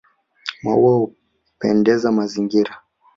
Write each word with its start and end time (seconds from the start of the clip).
Maua 0.63 0.91
hupendezesha 0.99 2.11
mazingira 2.17 2.73